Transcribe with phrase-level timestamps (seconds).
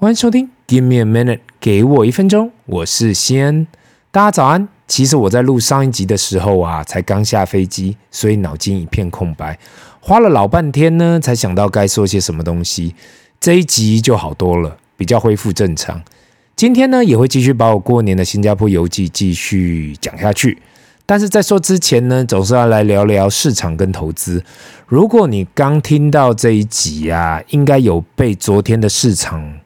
[0.00, 3.66] 欢迎收听，Give me a minute，给我一分钟，我是西恩，
[4.10, 4.66] 大家早安。
[4.88, 9.58] 其实我在录上一集的时候啊，才刚下飞机，所以脑筋一片空白，
[10.00, 12.94] 花了老半天呢，才想到该说些什么东西。
[13.38, 16.00] 这一集就好多了，比较恢复正常。
[16.56, 20.62] 今天呢，也会继续把我过年的新加坡游记继续讲下去。
[21.04, 24.42] 但是在说之前呢，总是要来聊聊市场跟投资。
[24.86, 29.60] 如果你刚听到这一集啊，应该有被昨天的市场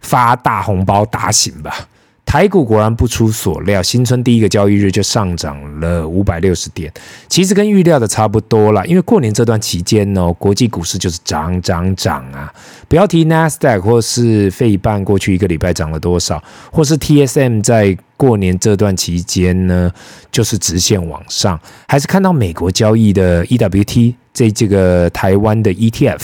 [0.00, 1.88] 发大红包打醒吧。
[2.26, 6.92] 台股果然不出所料，新春第一个交易日就上涨了五百六十点，
[7.28, 8.84] 其实跟预料的差不多啦。
[8.84, 12.54] 因为过年这段期间呢，国际股市就是涨涨涨啊！
[12.86, 19.90] 不要提 NASDAQ 或是费半过去一个礼拜涨了多少，或是 TSM 在过年这段期间呢，
[20.30, 21.58] 就是直线往上，
[21.88, 26.20] 还是看到美国交易的 EWT 这这个台湾的 ETF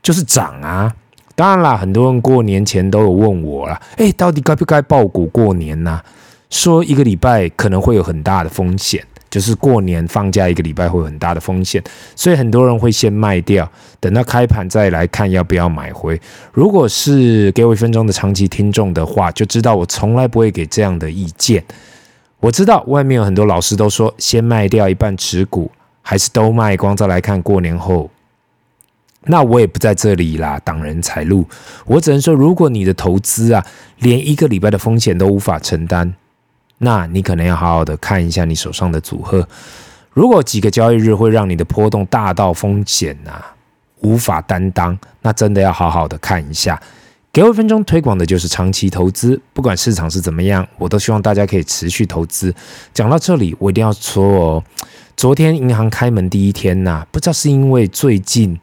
[0.00, 0.94] 就是涨啊。
[1.40, 5.98] 当然啦，很多人过年前都有问我啦，诶，到底该不该爆股过年呢？
[6.50, 11.82] 说一个礼拜可能会有很大的风险，就是过年放假一个礼拜会有很大的风险，
[12.14, 13.66] 所以很多人会先卖掉，
[13.98, 16.20] 等到开盘再来看要不要买回。
[16.52, 21.64] 如果是给我一分钟的长期听众的话，就知道我从来不会给这样的意见。
[22.40, 25.70] 我知道外面有很多老师都说，先卖掉一半持股，
[26.02, 28.10] 还是都卖光再来看过年后。
[29.24, 31.46] 那我也不在这里啦，挡人财路。
[31.84, 33.62] 我只能说，如果你的投资啊，
[33.98, 36.10] 连一个礼拜的风险都无法承担，
[36.78, 39.46] 那你可能要好好的看一下你手上的组合。
[40.14, 43.54] 如果几个交易日会让你的波动大到风险啊
[44.00, 46.80] 无法担当，那真的要好好的看一下。
[47.30, 52.54] 给我一分钟，推广的就是长期投资，不管市场是怎么样，我都希望大家可以持续投资。
[52.94, 54.64] 讲到这里，我一定要说哦，
[55.14, 58.58] 昨天银行开门第一天呐、不知道是因为最近。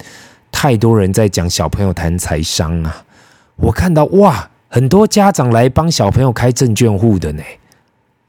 [0.59, 3.05] 太多人在讲小朋友谈财商啊！
[3.57, 7.43] 我看到哇，很多家长来帮小朋友开证券户的呢，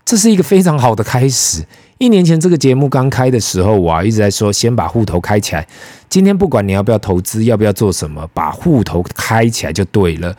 [0.04, 1.64] 这是一个非常好的开始。
[1.96, 5.66] 一年前这个节目刚开的时候，我啊一直在说，先把户头开起来。
[6.10, 10.36] 今天不管你要不要投资，要不要做什么，把户头开起来就对了。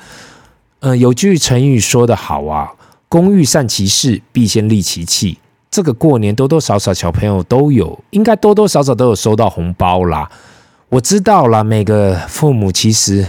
[0.81, 2.71] 嗯、有句成语说得好啊
[3.09, 5.39] ，“工欲善其事，必先利其器”。
[5.71, 10.29] 这个过年多多少少小朋友都有，应该多多少少都有收到红包啦。
[10.89, 13.25] 我知道了，每个父母其实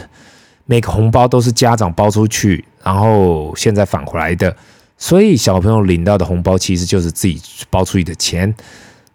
[0.64, 4.56] 每个红包都是家长包出去，然后现在返回来的，
[4.96, 8.54] 所以小朋友领到的红包其实就是自己包出去的钱。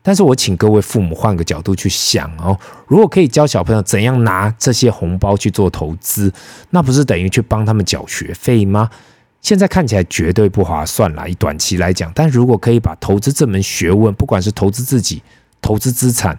[0.04, 2.56] 但是我请各位父母换个角度去想哦，
[2.86, 6.32] 如果可以教小朋友怎样拿这些红包去做投资，
[6.70, 8.88] 那不是等于去帮他们缴学费吗？
[9.42, 12.12] 现在看起来绝对不划算啦，以短期来讲。
[12.14, 15.24] 但如果可以把投资这门学问，不管是投资自己、
[15.60, 16.38] 投资资产，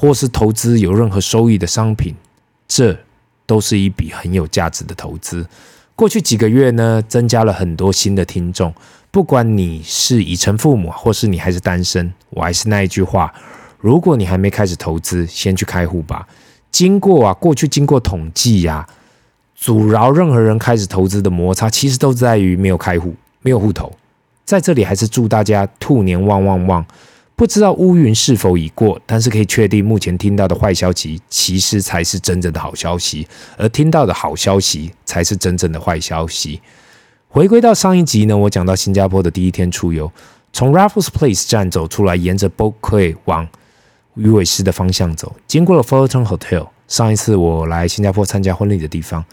[0.00, 2.14] 或是投资有任何收益的商品，
[2.66, 2.98] 这
[3.44, 5.46] 都是一笔很有价值的投资。
[5.94, 8.72] 过去几个月呢，增加了很多新的听众。
[9.10, 13.30] 不管你是已成父母，或是你还是单身，我还是那一句话：
[13.78, 16.26] 如果你还没开始投资，先去开户吧。
[16.72, 18.88] 经过啊，过去经过统计呀、
[19.54, 23.92] 阻挠任何人开始投资的摩擦，其实都在于没有开户、没有户头。
[24.46, 26.86] 在这里，还是祝大家兔年旺旺旺！
[27.40, 36.60] 不知道乌云是否已过，但是可以确定，目前听到的坏消息其实才是真正的好消息，而听到的好消息才是真正的坏消息。
[37.28, 40.12] 回归到上一集呢，我讲到新加坡的第一天出游，
[40.52, 43.48] 从 Raffles Place 站走出来，沿着 Boat Quay 往
[44.16, 49.24] 鱼尾狮的方向走，经过了 Fullerton Hotel，上一次我来新加坡参加婚礼的地方。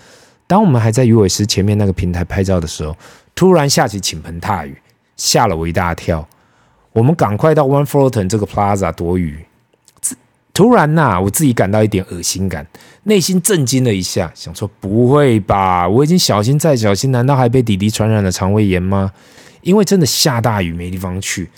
[0.47, 2.95] 当我们还在鱼尾狮前面那个平台拍照的时候，
[3.35, 4.77] 突然下起倾盆大雨，
[5.17, 6.25] 吓了我一大跳。
[6.97, 9.45] 我们赶快到 One Fullerton 这个 Plaza 躲雨。
[10.51, 12.65] 突然呐、啊，我自己感到一点恶心感，
[13.03, 15.87] 内心震惊了一下，想说不会吧？
[15.87, 19.11] 我已经小心再小心，难道还被弟弟传染了肠胃炎吗？
[19.61, 21.51] 因为真的下大雨，没地方去，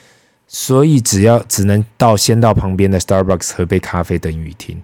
[0.45, 4.81] 所以只要只能到先到旁边的 Starbucks 喝杯咖啡等雨停。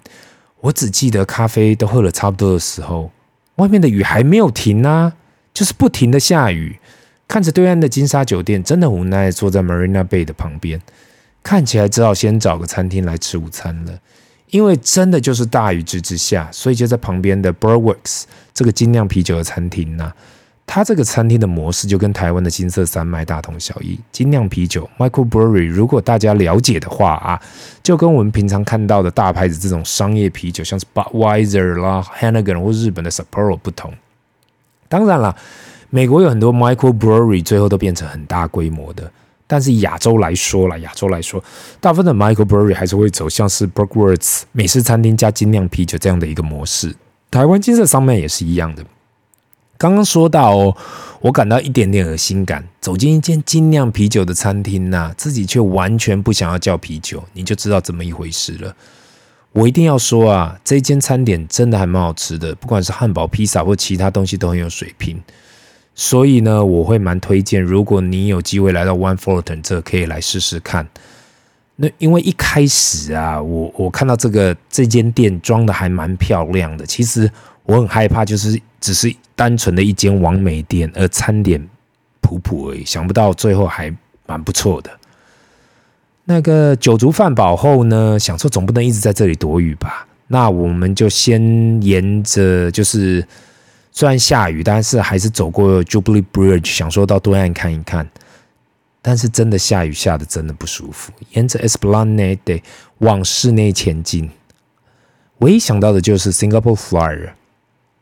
[0.62, 3.12] 我只记得咖啡都喝了差不多的时候，
[3.58, 5.12] 外面的雨还没有停啊，
[5.54, 6.80] 就是不停的下雨。
[7.28, 10.80] 看着对岸的金沙酒店，真的无奈坐在 Marina Bay 的旁边，
[11.44, 14.00] 看起来只好先找个餐厅来吃午餐了。
[14.52, 18.24] 因为真的就是大雨之之下，所以就在旁边的 Burworks
[18.54, 20.14] 这个精酿啤酒的餐厅呢。
[20.68, 24.00] 它这个餐厅的模式就跟台湾的金色三麦大同小异。
[24.12, 27.42] 精酿啤酒 Microbrewery，如果大家了解的话啊，
[27.84, 33.94] 就跟我们平常看到的大牌子这种商业啤酒，像是 Budweiser 啦、Heineken 或日本的 Sapporo 不同。
[34.88, 35.36] 当然了。
[35.96, 39.10] 美国有很多 microbrewery，最后都变成很大规模的。
[39.48, 41.42] 但是亚洲来说啦，亚洲来说，
[41.80, 46.94] 大部分的 microbrewery 还是会走像是 Burkwards 美式餐厅加精酿啤酒这样的一个模式。
[47.32, 48.84] 台湾金色三麦也是一样的。
[49.78, 50.76] 刚刚说到哦，
[51.22, 52.68] 我感到一点点恶心感。
[52.82, 58.76] 走进一间精酿啤酒的餐厅呐，自己却完全不想要叫啤酒，你就知道怎么一回事了。
[59.54, 65.18] 我一定要说啊，这间餐点真的还蛮好吃的，不管是汉堡、披萨或其他东西都很有水平。
[65.96, 70.86] 所以呢，我会蛮推荐，如果你有机会来到 One Fullerton，这可以来试试看。
[71.78, 77.32] 那因为一开始啊，我我看到这个这间店装的还蛮漂亮的，其实
[77.64, 81.66] 我很害怕，就是只是单纯的一间网美店，而餐点
[82.22, 82.84] 普普而已。
[82.86, 83.94] 想不到最后还
[84.26, 84.90] 蛮不错的。
[86.26, 90.08] 那个酒足饭饱后呢，想说总不能一直在这里躲雨吧？
[90.28, 93.26] 那我们就先沿着，就是
[93.98, 98.06] 虽然下雨，但是还是走过 Jubilee Bridge，想说到对岸看一看。
[99.02, 102.62] 但是真的下雨下得真的不舒服，沿着 Esplanade
[102.98, 104.30] 往室内前进，
[105.38, 107.30] 唯一想到的就是 Singapore Flyer，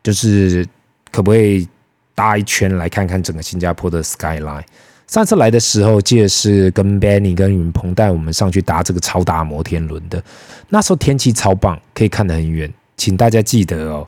[0.01, 0.65] 就是
[1.11, 1.67] 可不可以
[2.15, 4.63] 搭一圈来看看整个新加坡的 skyline。
[5.05, 10.23] 上次来的时候，记得是跟 Benny 跟云鹏带我们上去搭这个超大摩天轮的，
[10.69, 12.73] 那时候天气超棒，可以看得很远。
[12.95, 14.07] 请大家记得哦，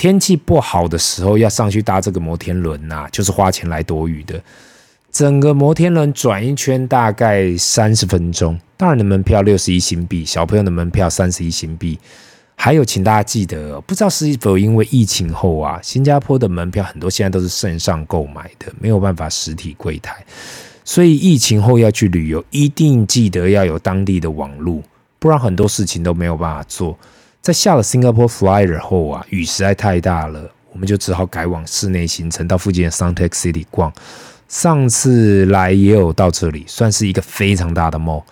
[0.00, 4.42] 天气不好的时候要上去搭这个摩天轮呐、就是花钱来躲雨的。
[5.12, 11.98] 整个摩天轮转一圈大概三十分钟，大人的门票六十一新币，小朋友的门票三十一新币。
[12.54, 20.24] 还有，请大家记得，不知道是否因为疫情后啊，新加坡的门票很多现在都是线上购买的，没有办法实体柜台，
[20.82, 24.82] 所以疫情后要去旅游，一定记得要有当地的网路，
[25.18, 26.98] 不然很多事情都没有办法做。
[27.42, 33.92] 在下了 Singapore Flyer 后啊，雨实在太大了，我们就只好改往室内行程，到附近的 Suntec City 逛。
[34.48, 38.22] 上次来也有到这里，算是一个非常大的 mall。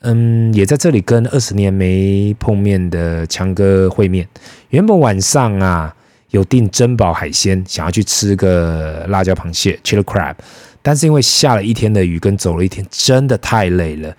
[0.00, 4.28] 嗯，也在这里跟二十年没碰面的强哥会面。
[4.70, 5.94] 原本晚上啊
[6.30, 10.34] 有订珍宝海鲜，想要去吃个辣椒螃蟹 （chili crab），
[10.82, 14.14] 但是因为下了一天的雨跟走了一天，真的太累了。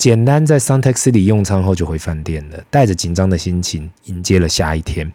[0.00, 5.12] 简单在 Suntec City 用餐后就回饭店了，带着紧张的心情迎接了下一天。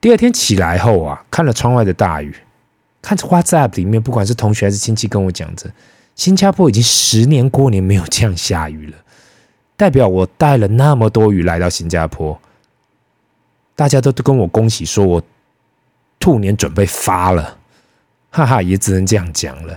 [0.00, 2.32] 第二天起来后啊，看了窗外的大雨。
[3.02, 5.68] 看着 WhatsApp 里面，不管是同学还是亲戚跟我讲着，
[6.14, 8.96] 新加坡已经十年过年没有这样下雨了，
[9.76, 12.40] 代表我带了那么多雨来到新加坡，
[13.74, 15.20] 大家都都跟我恭喜，说我
[16.20, 17.58] 兔年准备发了，
[18.30, 19.76] 哈哈，也只能这样讲了。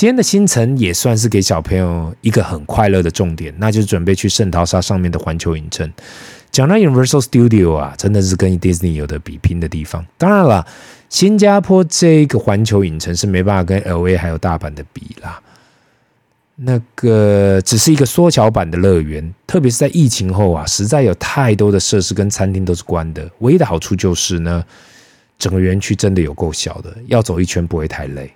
[0.00, 5.92] 今天的行程也算是给小朋友一个很快乐的重点，那就是准备去圣淘沙上面的环球影城。
[6.50, 10.02] 讲到 Universal Studio 啊，真的是跟 Disney 有的比拼的地方。
[10.16, 10.66] 当然了，
[11.10, 15.38] 新加坡这个环球影城是没办法跟 LA 还有大阪的比啦。
[16.56, 23.30] 那个只是一个缩小版的乐园，特别是在疫情后啊，实在有太多的设施跟餐厅都是关的。
[23.40, 24.64] 唯一的好处就是呢，
[25.38, 28.32] 整个园区真的有够小的，要走一圈不会太累。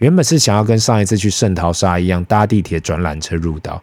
[0.00, 3.82] 原本是想要跟上一次去圣淘沙一样，搭地铁转缆车入岛，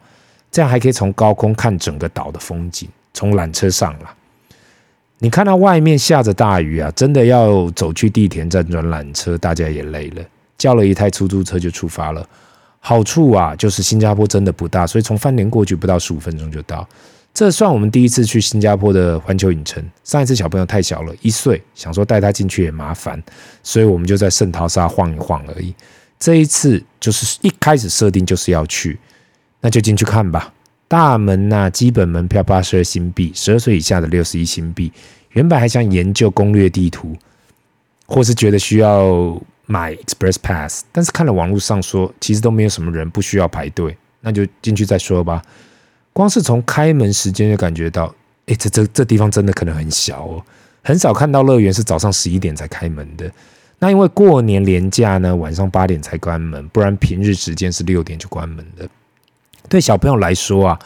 [0.51, 2.89] 这样还可以从高空看整个岛的风景。
[3.13, 4.13] 从缆车上了，
[5.19, 10.23] 你看到外面下着大雨啊，真的要走去地铁站转缆车，大家也累了，
[10.57, 12.27] 叫了一台出租车就出发了。
[12.79, 16.87] 好处啊，就是新加坡真的不大，所以从饭店过去不到十五分钟就到。
[17.33, 23.21] 这算我们第一次去新加坡的环球影城，上一次小朋友太小了，一岁，想说带他进去也麻烦，
[23.63, 25.73] 所以我们就在圣淘沙晃一晃而已。
[26.19, 28.99] 这一次就是一开始设定就是要去，
[29.61, 30.53] 那就进去看吧。
[30.87, 34.91] 大门呐、基本门票八十二新币，十二岁以下的六十一新币。
[35.31, 37.15] 原本还想研究攻略地图，
[38.05, 45.41] 或是觉得需要买 Express Pass，但是看了网络上说，其实都没有什么人，不需要排队，那就进去再说吧。
[46.13, 48.15] 光是从开门时间就感觉到，
[48.47, 50.43] 哎，这这这地方真的可能很小哦，
[50.81, 53.29] 很少看到乐园是早上十一点才开门的。
[53.79, 58.87] 那因为过年连假呢，晚上八点才关门，不然平日时间是六点就关门的。
[59.69, 60.79] 对小朋友来说啊，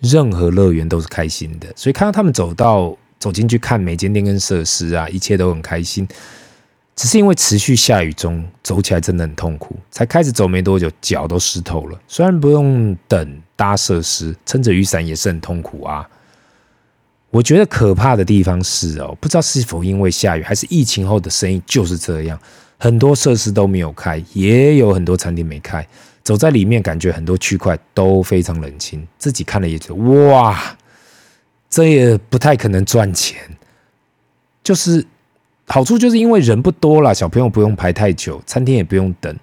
[0.00, 6.06] 任何乐园都是开心的，所以看到他们走到走进去看每间店跟设施啊，一切都很开心。
[6.94, 9.76] 只是因为持续下雨中，走起来真的很痛苦。
[9.90, 11.98] 才开始走没多久，脚都湿透了。
[12.08, 16.08] 虽然不用等搭设施，撑着雨伞也是很痛苦啊。
[17.30, 22.38] 我觉得可怕的地方是哦，不知道是否因为下雨，还是疫情后的生意就是这样，
[22.78, 25.86] 很多设施都没有开，也有很多餐厅没开。
[26.22, 29.06] 走在里面，感觉很多区块都非常冷清。
[29.18, 30.76] 自己看了也觉得哇，
[31.70, 33.38] 这也不太可能赚钱。
[34.62, 35.06] 就是
[35.66, 39.34] 好处就是因为人不多了，小朋友不用排太久，餐厅也不用等。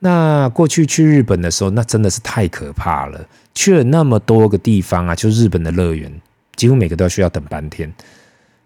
[0.00, 3.26] 那过去去日本的时候，那真的是太可怕了。
[3.54, 6.12] 去了那么多个地方啊，就日本的乐园，
[6.62, 7.92] 几乎每个都需要等半天。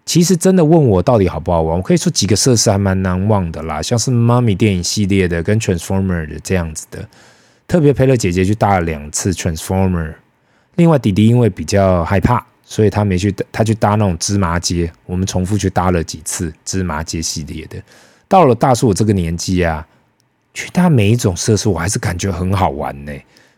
[0.05, 7.09] 其实真的问我到底好不好玩，我可以说几个设施还蛮难忘的啦，像是妈咪电影系列的跟 Transformer 的这样子的，
[7.67, 10.13] 特别陪了姐姐去搭了两次 Transformer。
[10.75, 17.81] 另外弟弟因为比较害怕，所以他没去，他去搭那种芝麻街，我们重复去搭了几次芝麻街系列的。
[18.27, 19.83] 到了大叔我这个年纪啊，
[20.53, 23.11] 去搭每一种设施我还是感觉很好玩呢，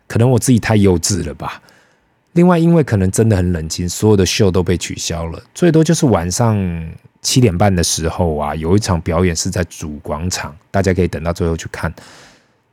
[0.07, 1.61] 可能我自己太幼稚了吧。
[2.39, 6.57] 另外，因为可能真的很冷清，所有的秀都被取消了，最多就是晚上
[7.21, 11.93] 七点半的时候啊，有一场表演是在主广场，大家可以等到最后去看。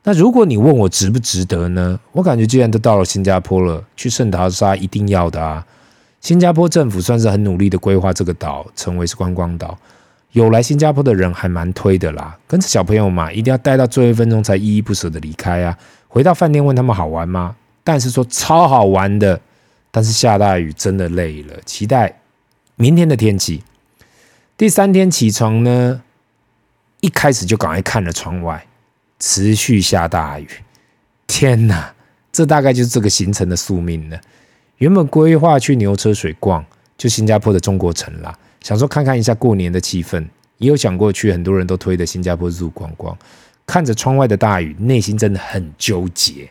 [0.03, 1.99] 那如果你问我值不值得呢？
[2.13, 5.65] 我感觉既然都到了新加坡了，去圣淘沙一定要的啊！
[6.21, 9.77] 新加坡政府算是很努力的规划这个岛，成为是观光岛，
[10.31, 12.37] 有来新加坡的人还蛮推的啦。
[12.47, 15.77] 跟着小朋友嘛，一定要待到最后一分钟才依依不舍的离开啊！
[16.07, 17.53] 回到饭店问他们好玩吗？
[17.83, 19.37] 但是说超好玩的。
[19.97, 22.19] 但是下大雨真的累了，期待
[22.75, 23.63] 明天的天气。
[24.55, 26.03] 第三天起床呢，
[26.99, 28.63] 一开始就赶快看了窗外，
[29.17, 30.47] 持续下大雨。
[31.25, 31.91] 天哪，
[32.31, 34.21] 这大概就是这个行程的宿命了。
[34.77, 36.63] 原本规划去牛车水逛，
[36.95, 40.23] 就新加坡的中国城啦，想说看看一下过年的气氛，
[40.59, 43.17] 也有想过去很多人都推的新加坡入逛逛。
[43.65, 46.47] 看着窗外的大雨，内心真的很纠结，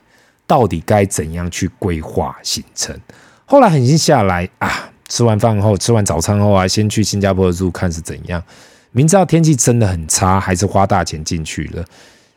[0.48, 3.00] 到底该怎样去规划行程？
[3.48, 8.42] 后来狠心下来啊，吃完饭后，吃完早餐后啊，先去新加坡的 Zoo 看是怎样。
[8.90, 11.84] 明知道天气真的很差，还是花大钱进去了。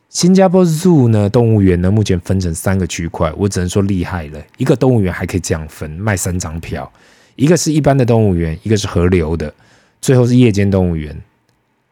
[0.09, 4.39] 新加坡 Zoo 呢，动物园呢，目前分成三个区块，我只能说厉害了。
[4.57, 6.91] 一个动物园还可以这样分，卖三张票，
[7.35, 9.51] 一个是一般的动物园，一个是河流的，
[9.99, 11.19] 最后是夜间动物园。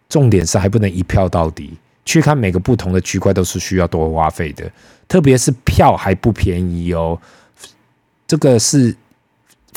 [0.10, 4.72] 重点是还不能一票到底，去看每个不同的区块都是需要多花费的，
[5.08, 7.20] 特别是票还不便宜哦。
[8.28, 8.96] 这个是。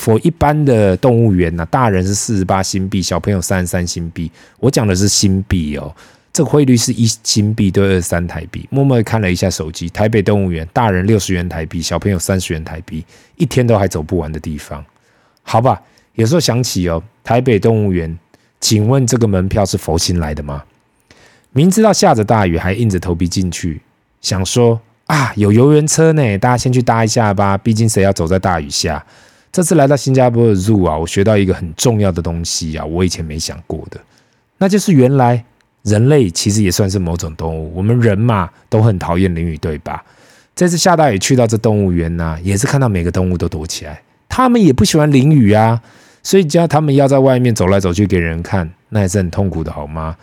[0.01, 4.31] 佛一般的动物园呢、啊，大人是四十八新币，小朋友三十三新币。
[4.59, 5.95] 我讲的是新币哦，
[6.33, 8.67] 这个汇率是一新币对二十三台币。
[8.71, 13.05] 默默看了一下手机，台北动物园大人六十元台币，小朋友三十元台币，
[13.35, 14.83] 一天都还走不完的地方。
[15.43, 15.79] 好吧，
[16.15, 18.17] 有时候想起哦，台北动物园，
[18.59, 20.63] 请问这个门票是佛心来的吗？
[21.51, 23.79] 明知道下着大雨，还硬着头皮进去，
[24.19, 29.05] 想说啊，有游园车呢，大家先去搭一下吧，毕竟谁要走在大雨下？
[29.51, 33.99] 这次来到新加坡的 Zoo 啊，我学到一个很重要的东西啊，我以前没想过的，
[34.57, 35.43] 那就是原来
[35.83, 37.71] 人类其实也算是某种动物。
[37.75, 40.03] 我们人嘛，都很讨厌淋雨，对吧？
[40.55, 45.81] 这次下大雨去到这动物园呢、也是看到每个动物都躲起来，他们也不喜欢淋雨啊，
[46.23, 50.15] 所以叫他们要在外面走来走去给人看，那也是很痛苦的，好吗？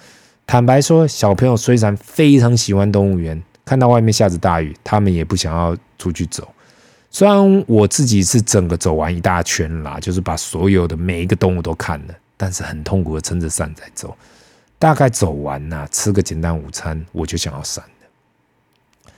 [0.46, 6.48] 坦白说，小朋友虽然非常喜欢动物园，看到外面下着大雨，他们也不想要出去走。
[7.10, 14.16] 虽然我自己是整个走完一大圈啦，就是把所有的每一个动物都看了，但是很痛苦的撑着伞在走。
[14.78, 19.10] 大概走完呐，吃个简单午餐，我就想要闪了。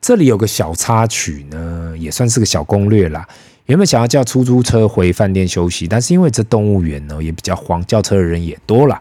[0.00, 3.26] 这里有个小插曲呢，也算是个小攻略啦。
[3.66, 9.00] 原本想要叫出租车回饭店休息，但是因为这动物园呢也比较荒，叫车的人也多了。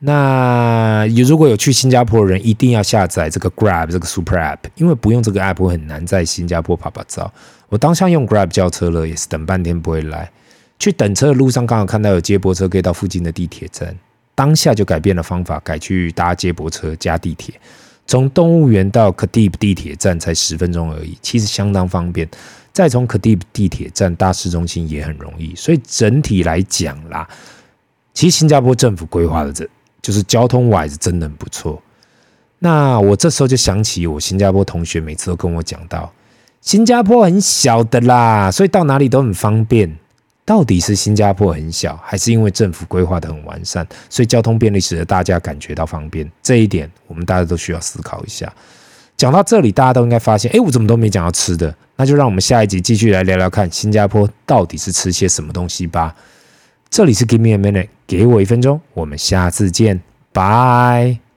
[0.00, 7.28] 那如果有去新加坡的人，一定要下载这个 Grab 这个 Super App，因为不用这个 App 很难在新加坡趴趴走。
[7.68, 10.30] 我当下用 Grab 叫车了，也是等半天不会来。
[10.78, 13.92] 去等车的路上，刚好看到有接驳车可以到附近的地铁站，
[14.36, 17.52] 当下就改变了方法，改去搭接驳车加地铁。
[18.06, 22.28] 从动物园到 khadib 地铁站才十分钟而已，其实相当方便。
[22.72, 27.28] 再从 khadib 地铁站到市中心也很容易，所以整体来讲啦，
[28.14, 29.68] 其实新加坡政府规划的这。
[30.08, 31.82] 就是交通 wise 真的很不错。
[32.60, 36.10] 那我这时候就想起我新加坡同学每次都跟我讲到，
[36.62, 39.94] 新加坡很小的啦，所以到哪里都很方便。
[40.46, 46.26] 到底是新加坡很小，还是因为政府规划得很完善，所以交通便利使得大家感觉到方便？
[46.42, 48.50] 这一点我们大家都需要思考一下。
[49.14, 51.74] 讲到这里，大家都应该发现，哎，我怎么都没讲到吃的？
[51.96, 56.16] 那就让我们下一集继续来聊聊看新加坡到底是吃些什么东西吧。
[56.90, 60.00] 这里是 Give me a minute，给我一分钟，我们下次见，
[60.32, 61.27] 拜。